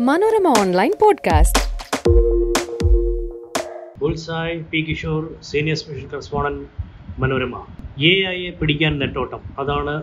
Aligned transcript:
Manorama 0.00 0.54
online 0.60 0.92
podcast. 1.00 1.60
Bullseye 4.00 4.64
P 4.64 4.80
Kishore 4.88 5.34
senior 5.42 5.76
special 5.76 6.06
correspondent 6.14 6.68
Manorama. 7.18 7.66
A 8.02 8.24
ഐയെ 8.28 8.50
പിടിക്കാൻ 8.50 8.98
നെട്ടോട്ടം. 8.98 9.40
അതാണ് 9.58 10.02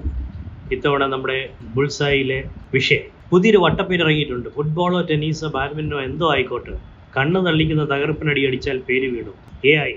ഇത്തവണ 0.72 1.06
നമ്മുടെ 1.06 1.50
ബുൾസായിലെ 1.76 2.44
വിഷയം. 2.74 3.02
പുതിയൊരു 3.30 3.58
വട്ടപ്പേര് 3.58 4.02
ഇറങ്ങിയിട്ടുണ്ട്. 4.02 4.50
ഫുട്ബോളോ 4.50 5.02
ടെന്നീസോ 5.02 5.48
ബാഡ്മിന്റനോ 5.48 6.02
എന്തോ 6.02 6.34
ആയിക്കോട്ടെ. 6.34 6.80
കണ്ണ് 7.18 7.46
തള്ളിക്കുന്ന 7.46 7.84
തകർപ്പിനടി 7.84 8.48
അടിച്ചാൽ 8.48 8.78
പേര് 8.78 9.10
വീടും 9.10 9.34
എ 9.66 9.74
ഐ 9.74 9.94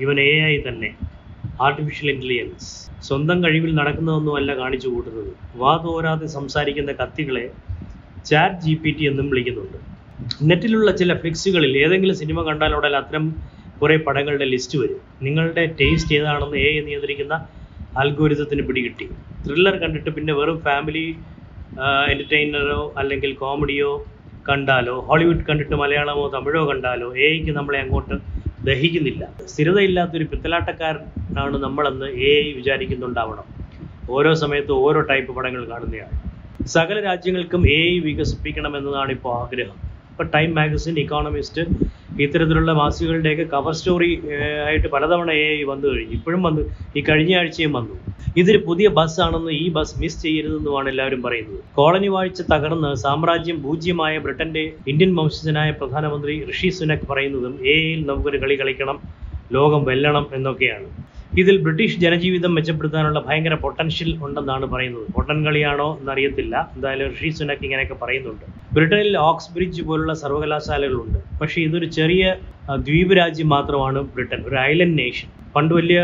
ഇവൻ 0.00 0.20
എ 0.20 0.44
ഐ 0.44 0.60
തന്നെ. 0.68 0.94
ആർട്ടിഫിഷ്യൽ 1.62 2.10
ഇന്റലിജൻസ് 2.10 2.90
സ്വന്തം 3.02 3.44
കഴിവിൽ 3.44 3.74
നടക്കുന്നതൊന്നുമല്ല 3.74 4.56
കാണിച്ചു 4.56 4.88
കൂട്ടുന്നത്. 4.88 5.32
വാ 5.56 5.76
തോരാതെ 5.76 6.26
സംസാരിക്കുന്ന 6.26 6.92
കത്തികളെ 6.92 7.50
ചാറ്റ് 8.30 8.60
ജി 8.64 8.74
പി 8.82 8.90
ടി 8.98 9.04
എന്നും 9.10 9.26
വിളിക്കുന്നുണ്ട്. 9.32 9.78
നെറ്റിലുള്ള 10.48 10.90
ചില 11.00 11.12
ഫ്ലിക്സുകളിൽ 11.22 11.72
ഏതെങ്കിലും 11.84 12.16
സിനിമ 12.22 12.38
കണ്ടാൽ 12.48 12.72
ഉടൻ 12.78 12.94
അത്തരം 13.00 13.24
കുറേ 13.80 13.96
പടങ്ങളുടെ 14.06 14.46
ലിസ്റ്റ് 14.52 14.76
വരും. 14.82 15.00
നിങ്ങളുടെ 15.26 15.64
ടേസ്റ്റ് 15.80 16.14
ഏതാണെന്ന് 16.18 16.58
എ 16.66 16.72
നിയന്ത്രിക്കുന്ന 16.88 17.34
അൽഗോരിതത്തിന് 18.02 18.62
പിടികിട്ടി. 18.68 19.06
ത്രില്ലർ 19.46 19.74
കണ്ടിട്ട് 19.82 20.10
പിന്നെ 20.18 20.32
വെറും 20.40 20.58
ഫാമിലി 20.66 21.06
എന്റർടൈനറോ 22.12 22.82
അല്ലെങ്കിൽ 23.00 23.30
കോമഡിയോ 23.42 23.90
കണ്ടാലോ 24.48 24.94
ഹോളിവുഡ് 25.08 25.44
കണ്ടിട്ട് 25.48 25.76
മലയാളമോ 25.82 26.24
തമിഴോ 26.34 26.62
കണ്ടാലോ 26.70 27.08
എയ്ക്ക് 27.26 27.52
നമ്മളെ 27.58 27.78
അങ്ങോട്ട് 27.84 28.16
ദഹിക്കുന്നില്ല. 28.68 29.22
സ്ഥിരതയില്ലാത്തൊരു 29.52 30.26
പിത്തലാട്ടക്കാരനാണ് 30.32 31.56
നമ്മളെന്ന് 31.66 32.08
എ 32.28 32.32
ഐ 32.44 32.48
വിചാരിക്കുന്നുണ്ടാവണം. 32.58 33.46
ഓരോ 34.16 34.32
സമയത്തും 34.42 34.80
ഓരോ 34.86 35.00
ടൈപ്പ് 35.10 35.32
പടങ്ങൾ 35.38 35.62
കാണുന്നയാണ് 35.72 36.16
സകല 36.66 37.00
രാജ്യങ്ങൾക്കും 37.00 37.62
എ 37.68 37.80
ഐ 37.88 37.98
വികസിപ്പിക്കണമെന്നതാണ് 38.00 39.10
ഇപ്പോൾ 39.10 39.32
ആഗ്രഹം. 39.42 39.78
ഇപ്പോൾ 40.10 40.26
ടൈം 40.34 40.54
മാഗസിൻ 40.54 40.98
ഇക്കോണമിസ്റ്റ് 40.98 41.62
ഇത്തരത്തിലുള്ള 42.18 42.72
മാസികകളുടെയൊക്കെ 42.72 43.44
കവർ 43.54 43.72
സ്റ്റോറി 43.72 44.08
ആയിട്ട് 44.66 44.88
പലതവണ 44.88 45.30
എ 45.42 45.46
ഐ 45.58 45.62
വന്നു 45.62 45.86
കഴിഞ്ഞു. 45.88 46.14
ഇപ്പോഴും 46.18 46.42
വന്നു. 46.42 46.62
ഈ 46.96 47.02
കഴിഞ്ഞ 47.08 47.32
ആഴ്ചയും 47.36 47.72
വന്നു. 47.72 47.96
ഇതൊരു 48.36 48.60
പുതിയ 48.66 48.88
ബസ് 48.98 49.20
ആണെന്ന് 49.20 49.52
ഈ 49.62 49.68
ബസ് 49.68 49.98
മിസ് 50.00 50.22
ചെയ്യരുതെന്നുമാണ് 50.22 50.88
എല്ലാവരും 50.88 51.22
പറയുന്നത്. 51.22 51.60
കോളനി 51.74 52.08
വാഴ്ച 52.08 52.42
തകർന്ന് 52.52 52.94
സാമ്രാജ്യം 53.04 53.62
പൂജ്യമായ 53.62 54.18
ബ്രിട്ടന്റെ 54.26 54.62
ഇന്ത്യൻ 54.92 55.16
വംശജനായ 55.18 55.70
പ്രധാനമന്ത്രി 55.80 56.34
ഋഷി 56.50 56.70
സുനക് 56.78 57.06
പറയുന്നതും 57.10 57.54
എ 57.66 57.74
ഐയിൽ 57.82 58.02
നമുക്കൊരു 58.10 58.40
കളി 58.44 58.56
കളിക്കണം 58.62 58.98
ലോകം 59.50 59.84
വെല്ലണം 59.84 60.26
എന്നൊക്കെയാണ്. 60.34 60.88
ഇതിൽ 61.40 61.56
ബ്രിട്ടീഷ് 61.64 61.98
ജനജീവിതം 62.04 62.52
മെച്ചപ്പെടുത്താനുള്ള 62.56 63.18
ഭയങ്കര 63.26 63.54
പൊട്ടൻഷ്യൽ 63.64 64.10
ഉണ്ടെന്നാണ് 64.26 64.66
പറയുന്നത്. 64.72 65.06
പൊട്ടൻ 65.16 65.38
കളിയാണോ 65.46 65.88
എന്നറിയത്തില്ല. 66.00 66.54
എന്തായാലും 66.74 67.12
ഋഷി 67.18 67.30
സുനക് 67.38 67.64
ഇങ്ങനെയൊക്കെ 67.66 67.96
പറയുന്നുണ്ട്. 68.02 68.44
ബ്രിട്ടനിൽ 68.76 69.16
ഓക്സ്ബ്രിഡ്ജ് 69.28 69.82
പോലുള്ള 69.88 70.14
സർവകലാശാലകളുണ്ട്. 70.22 71.18
പക്ഷേ 71.40 71.58
ഇതൊരു 71.68 71.88
ചെറിയ 71.98 72.24
ദ്വീപ് 72.88 73.14
രാജ്യം 73.20 73.48
മാത്രമാണ് 73.56 74.00
ബ്രിട്ടൻ. 74.16 74.40
ഒരു 74.48 74.56
ഐലൻഡ് 74.70 74.98
നേഷൻ 75.02 75.30
പണ്ട് 75.56 75.72
വലിയ 75.78 76.00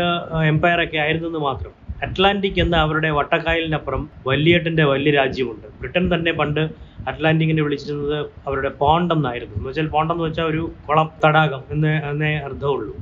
എംപയർ 0.53 0.79
ഒക്കെ 0.85 0.97
ആയിരുന്നെന്ന് 1.05 1.39
മാത്രം. 1.49 1.71
അറ്റ്ലാന്റിക് 2.05 2.59
എന്ന 2.63 2.75
അവരുടെ 2.85 3.09
വട്ടക്കായലിനപ്പുറം 3.19 4.03
വലിയേട്ടന്റെ 4.27 4.83
വലിയ 4.91 5.11
രാജ്യമുണ്ട്. 5.21 5.67
ബ്രിട്ടൻ 5.79 6.05
തന്നെ 6.13 6.31
പണ്ട് 6.41 6.61
അറ്റ്ലാന്റിക്കിനെ 7.09 7.61
വിളിച്ചിരുന്നത് 7.65 8.17
അവരുടെ 8.47 8.71
പോണ്ടെന്നായിരുന്നു 8.81 9.55
എന്ന് 9.57 9.69
വെച്ചാൽ 9.69 9.87
പോണ്ടെന്ന് 9.95 10.23
വെച്ചാൽ 10.23 10.47
ഒരു 10.53 10.63
കുളം 10.87 11.07
തടാകം 11.25 11.63
എന്ന് 11.75 11.93
എന്നേ 12.11 12.31
അർത്ഥമുള്ളൂ. 12.47 12.93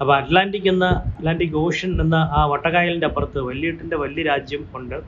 അപ്പോൾ 0.00 0.14
അറ്റ്ലാന്റിക് 0.16 0.68
എന്ന 0.68 0.84
അറ്റ്ലാന്റിക് 0.84 1.56
ഓഷൻ 1.56 2.00
എന്ന 2.00 2.14
ആ 2.14 2.46
വട്ടക്കായലിന്റെ 2.52 3.06
അപ്പുറത്ത് 3.06 3.38
വലിയട്ടിന്റെ 3.38 3.96
വലിയ 3.96 4.22
രാജ്യം 4.24 4.62
ഉണ്ട്. 4.78 4.98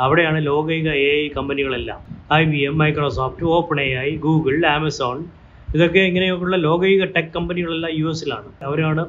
അവിടെയാണ് 0.00 0.46
ലോകൈക 0.46 0.88
A 0.88 1.10
I 1.24 1.28
കമ്പനികളെല്ലാം. 1.28 2.00
I 2.32 2.44
B 2.44 2.58
M 2.58 2.78
Microsoft 2.78 3.46
Open 3.56 3.80
A 3.80 3.90
I 3.98 4.10
Google 4.16 4.66
Amazon 4.66 5.18
ഇതൊക്കെ 5.74 5.98
ഇങ്ങനെയൊക്കെയുള്ള 5.98 6.56
ലോകൈക 6.56 7.04
ടെക് 7.16 7.32
കമ്പനികളെല്ലാം 7.36 7.92
യു 7.98 8.06
എസിലാണ്. 8.10 8.48
അവരാണ് 8.62 9.02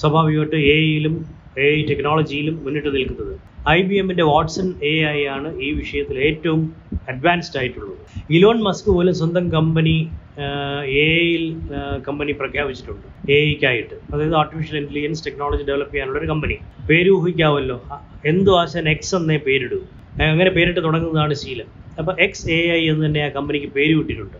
സ്വാഭാവികമായിട്ട് 0.00 0.56
എ 0.56 0.74
ഐയിലും 0.86 1.14
എ 1.58 1.66
ഐ 1.76 1.82
ടെക്നോളജിയിലും 1.90 2.64
മുന്നിട്ട് 2.64 2.94
നിൽക്കുന്നത്. 2.94 3.34
ഐ 3.68 3.82
ബി 3.82 3.94
എമ്മിന്റെ 3.94 4.24
വാട്സൺ 4.24 4.66
എ 4.82 4.94
ഐ 5.18 5.20
ആണ് 5.36 5.48
ഈ 5.66 5.70
വിഷയത്തിൽ 5.72 6.18
ഏറ്റവും 6.28 6.62
അഡ്വാൻസ്ഡ് 7.08 7.58
ആയിട്ടുള്ളത്. 7.58 7.96
ഇലോൺ 8.30 8.58
മസ്ക് 8.62 8.90
പോലും 8.96 9.14
സ്വന്തം 9.14 9.50
കമ്പനി 9.50 9.96
എ 10.38 11.02
ഐയിൽ 11.22 11.60
കമ്പനി 12.06 12.32
പ്രഖ്യാപിച്ചിട്ടുണ്ട്. 12.32 13.06
എ 13.32 13.36
ഐക്കായിട്ട് 13.50 13.94
അതായത് 14.12 14.34
ആർട്ടിഫിഷ്യൽ 14.34 14.78
ഇന്റലിജൻസ് 14.78 15.26
ടെക്നോളജി 15.26 15.64
ഡെവലപ്പ് 15.64 15.94
ചെയ്യാനുള്ള 15.94 16.18
ഒരു 16.18 16.26
കമ്പനി. 16.26 16.56
പേര് 16.88 17.10
ഊഹിക്കാവല്ലോ 17.10 17.82
എന്തു 18.26 18.50
ആശാൻ 18.60 18.88
എക്സ് 18.88 19.14
എന്നേ 19.16 19.36
പേരിടൂ. 19.36 19.78
അങ്ങനെ 20.20 20.50
പേരിട്ട് 20.50 20.80
തുടങ്ങുന്നതാണ് 20.84 21.34
ശീലം. 21.34 21.66
അപ്പോൾ 21.98 22.20
എക്സ് 22.20 22.50
എ 22.50 22.70
ഐ 22.78 22.88
എന്ന് 22.88 23.06
തന്നെ 23.06 23.20
ആ 23.24 23.28
കമ്പനിക്ക് 23.28 23.66
പേര് 23.66 23.98
കിട്ടിയിട്ടുണ്ട്. 23.98 24.38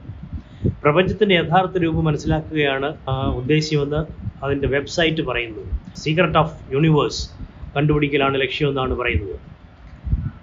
പ്രപഞ്ചത്തിന്റെ 0.83 1.35
യഥാർത്ഥ 1.35 1.79
രൂപം 1.79 2.05
മനസ്സിലാക്കുകയാണ് 2.05 2.95
ഉദ്ദേശ്യമെന്ന് 3.37 4.01
അതിന്റെ 4.45 4.69
വെബ്സൈറ്റ് 4.69 5.23
പറയുന്നത്. 5.23 5.67
സീക്രട്ട് 5.97 6.39
ഓഫ് 6.39 6.75
യൂണിവേഴ്സ് 6.75 7.23
കണ്ടുപിടിക്കലാണ് 7.77 8.41
ലക്ഷ്യമെന്നാണ് 8.41 8.95
പറയുന്നത്. 8.95 9.39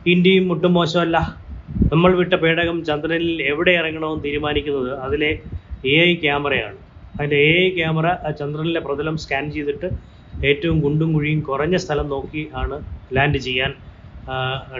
ഇന്ത്യയും 0.07 0.51
ഒട്ടും 0.51 0.73
മോശമല്ല. 0.73 1.40
നമ്മൾ 1.91 2.11
വിട്ട 2.19 2.33
പേടകം 2.43 2.77
ചന്ദ്രനിൽ 2.89 3.41
എവിടെ 3.51 3.71
ഇറങ്ങണമെന്ന് 3.79 4.23
തീരുമാനിക്കുന്നത് 4.25 4.91
അതിലെ 5.05 5.31
എ 5.93 5.95
ഐ 6.09 6.11
ക്യാമറയാണ്. 6.23 6.77
അതിന്റെ 7.17 7.39
എ 7.47 7.53
ഐ 7.65 7.69
ക്യാമറ 7.77 8.07
ചന്ദ്രനിലെ 8.39 8.81
പ്രതലം 8.87 9.15
സ്കാൻ 9.23 9.45
ചെയ്തിട്ട് 9.55 9.87
ഏറ്റവും 10.49 10.77
കുണ്ടും 10.85 11.09
കുഴിയും 11.15 11.39
കുറഞ്ഞ 11.49 11.75
സ്ഥലം 11.85 12.07
നോക്കി 12.15 12.43
ആണ് 12.61 12.77
ലാൻഡ് 13.15 13.39
ചെയ്യാൻ 13.47 13.71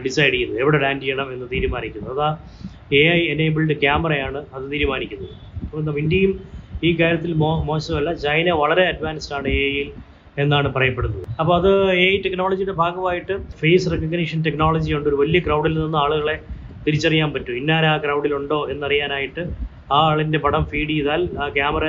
ഡിസൈഡ് 0.06 0.34
ചെയ്യുന്നത്. 0.34 0.60
എവിടെ 0.64 0.78
ലാൻഡ് 0.84 1.04
ചെയ്യണം 1.04 1.28
എന്ന് 1.36 1.48
തീരുമാനിക്കുന്നത്. 1.54 2.14
അതാ 2.16 2.30
എ 3.00 3.02
ഐ 3.18 3.22
എനേബിൾഡ് 3.34 3.76
ക്യാമറയാണ് 3.84 4.40
അത് 4.56 4.66
തീരുമാനിക്കുന്നത്. 4.74 5.36
അപ്പോൾ 5.66 6.00
ഇന്ത്യയും 6.04 6.34
ഈ 6.88 6.92
കാര്യത്തിൽ 7.02 7.32
മോ 7.42 7.50
മോശമല്ല 7.70 8.12
ചൈന 8.24 8.50
വളരെ 8.62 8.84
അഡ്വാൻസ്ഡ് 8.92 9.36
ആണ് 9.38 9.48
എ 9.58 9.62
ഐയിൽ 9.72 9.90
എന്നാണ് 10.38 10.68
പറയപ്പെടുന്നത്. 10.76 11.26
അപ്പോൾ 11.42 11.54
അത് 11.60 11.72
എ 12.04 12.06
ഐ 12.14 12.18
ടെക്നോളജിയുടെ 12.26 12.76
ഭാഗമായിട്ട് 12.84 13.34
ഫേസ് 13.62 13.88
റെക്കഗ്നീഷൻ 13.94 14.40
ടെക്നോളജി 14.48 14.92
ഉണ്ട്. 14.98 15.08
ഒരു 15.12 15.20
വലിയ 15.24 15.40
ക്രൗഡിൽ 15.48 15.76
നിന്ന് 15.84 16.00
ആളുകളെ 16.06 16.36
തിരിച്ചറിയാൻ 16.86 17.30
പറ്റും. 17.34 17.58
ഇന്നാര 17.62 17.86
ആ 17.94 17.98
ക്രൗഡിലുണ്ടോ 17.98 18.60
എന്നറിയാനായിട്ട് 18.74 19.44
ആ 19.90 20.00
ആളിന്റെ 20.10 20.40
പടം 20.40 20.64
ഫീഡ് 20.72 20.90
ചെയ്താൽ 20.90 21.22
ആ 21.40 21.48
ക്യാമറ 21.50 21.86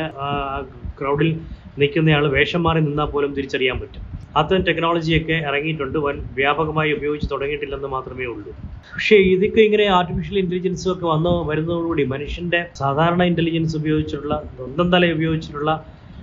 ക്രൗഡിൽ 1.00 1.30
നിൽക്കുന്നയാൾ 1.78 2.25
വേഷം 2.34 2.62
മാറി 2.62 2.80
നിന്നാൽ 2.80 3.08
പോലും 3.12 3.31
തിരിച്ചറിയാൻ 3.36 3.76
പറ്റും. 3.82 4.02
അത്തരം 4.34 4.62
ടെക്നോളജിയൊക്കെ 4.69 5.36
ഇറങ്ങിയിട്ടുണ്ട്. 5.48 5.98
വൻ 5.98 6.16
വ്യാപകമായി 6.32 6.92
ഉപയോഗിച്ച് 6.92 7.28
തുടങ്ങിയിട്ടില്ലെന്ന് 7.31 7.88
മാത്രമേ 7.88 8.26
ഉള്ളൂ. 8.26 8.50
പക്ഷേ 8.92 9.16
ഇതൊക്കെ 9.34 9.60
ഇങ്ങനെ 9.60 9.86
ആർട്ടിഫിഷ്യൽ 9.98 10.38
ഇന്റലിജൻസും 10.38 10.91
ഒക്കെ 10.92 11.06
വന്ന് 11.06 11.32
വരുന്നതോടുകൂടി 11.50 12.04
മനുഷ്യന്റെ 12.14 12.60
സാധാരണ 12.81 13.22
ഇന്റലിജൻസ് 13.31 13.76
ഉപയോഗിച്ചിട്ടുള്ള 13.76 14.36
സ്വന്തം 14.56 14.88
തല 14.92 15.12
ഉപയോഗിച്ചിട്ടുള്ള 15.16 15.72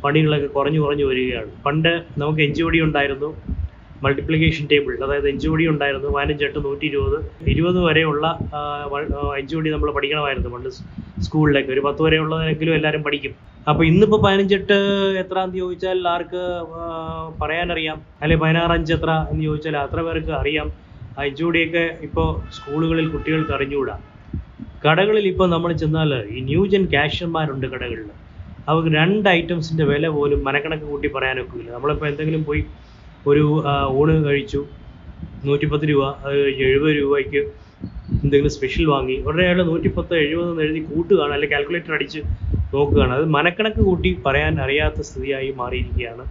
പണികളൊക്കെ 0.03 0.47
കുറഞ്ഞു 0.47 0.79
കുറഞ്ഞു 0.81 1.05
വരികയാണ്. 1.05 1.49
പണ്ട് 1.65 1.91
നമുക്ക് 2.17 2.41
ഒ 2.61 2.85
ഉണ്ടായിരുന്നു. 2.87 3.29
മൾട്ടിപ്ലിക്കേഷൻ 4.03 4.65
ടേബിൾ 4.71 4.93
അതായത് 5.05 5.27
എൻ 5.31 5.37
ഉണ്ടായിരുന്നു 5.45 5.65
ഉണ്ടായിരുന്നു 5.73 6.09
പതിനഞ്ചെട്ട് 6.17 6.59
നൂറ്റി 6.65 6.85
ഇരുപത് 6.91 7.17
ഇരുപത് 7.53 7.79
വരെയുള്ള 7.87 8.25
ജി 9.49 9.69
നമ്മൾ 9.75 9.89
പഠിക്കണമായിരുന്നു 9.97 10.49
പണ്ട് 10.55 10.69
സ്കൂളിലൊക്കെ. 11.25 11.71
ഒരു 11.75 11.81
പത്ത് 11.87 12.01
വരെയുള്ളതെങ്കിലും 12.05 12.75
എല്ലാവരും 12.75 13.03
പഠിക്കും. 13.07 13.33
അപ്പോൾ 13.69 13.83
ഇന്നിപ്പോൾ 13.85 14.19
പതിനഞ്ചെട്ട് 14.25 14.77
എത്രാന്ന് 15.21 15.55
ചോദിച്ചാൽ 15.61 16.07
ആർക്ക് 16.13 16.43
പറയാനറിയാം. 17.41 17.97
അല്ലെങ്കിൽ 18.21 18.43
പതിനാറഞ്ച് 18.43 18.93
എത്ര 18.97 19.11
എന്ന് 19.31 19.43
ചോദിച്ചാൽ 19.47 19.77
അത്ര 19.77 20.01
പേർക്ക് 20.07 20.33
അറിയാം. 20.41 20.69
ഡിയൊക്കെ 21.55 21.83
ഇപ്പോൾ 22.07 22.27
സ്കൂളുകളിൽ 22.57 23.07
കുട്ടികൾക്ക് 23.13 23.53
അറിഞ്ഞുകൂടാ. 23.57 23.95
കടകളിൽ 24.85 25.25
ഇപ്പോൾ 25.31 25.47
നമ്മൾ 25.53 25.71
ചെന്നാൽ 25.81 26.11
ഈ 26.35 26.41
ന്യൂജൻ 26.49 26.83
ക്യാഷ്യർമാരുണ്ട് 26.93 27.67
കടകളിൽ 27.67 28.09
അവർക്ക് 28.69 28.91
രണ്ട് 28.99 29.27
ഐറ്റംസിന്റെ 29.29 29.85
വില 29.91 30.07
പോലും 30.15 30.39
മനക്കണക്ക് 30.47 30.83
കൂട്ടി 30.83 31.07
പറയാനൊക്കില്ല. 31.15 31.67
നമ്മളിപ്പോൾ 31.75 32.07
എന്തെങ്കിലും 32.11 32.43
പോയി 32.49 32.61
ഒരു 33.27 33.63
ഊണ് 33.89 34.25
കഴിച്ചു. 34.25 34.65
നൂറ്റിപ്പത്ത് 35.45 35.89
രൂപ 35.89 36.05
അത് 36.05 36.43
കഴിഞ്ഞ് 36.43 36.63
എഴുപത് 36.63 36.95
രൂപയ്ക്ക് 36.95 37.37
എന്തെങ്കിലും 38.23 38.49
സ്പെഷ്യൽ 38.49 38.85
വാങ്ങി. 38.85 39.15
ഉടനെ 39.15 39.43
അയാൾ 39.43 39.63
നൂറ്റിപ്പത്ത് 39.63 40.15
എഴുപത് 40.17 40.51
എന്ന് 40.51 40.63
എഴുതി 40.63 40.79
കൂട്ടുകയാണ് 40.79 41.33
അല്ലെങ്കിൽ 41.33 41.55
കാൽക്കുലേറ്റർ 41.55 41.93
അടിച്ച് 41.93 42.19
നോക്കുകയാണ്. 42.73 43.13
അത് 43.13 43.25
മനക്കണക്ക് 43.25 43.81
കൂട്ടി 43.81 44.17
പറയാൻ 44.25 44.61
അറിയാത്ത 44.61 45.01
സ്ഥിതിയായി 45.01 45.51
മാറിയിരിക്കുകയാണ് 45.51 46.25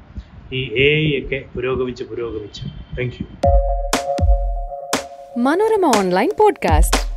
ഈ 0.54 0.62
എ 0.62 0.88
ഐ 0.98 1.18
ഒക്കെ 1.18 1.44
പുരോഗമിച്ച് 1.56 2.04
പുരോഗമിച്ച്. 2.04 2.62
Thank 2.98 3.12
you 3.20 3.26
Manorama 5.40 5.92
online 5.96 6.30
podcast. 6.38 7.07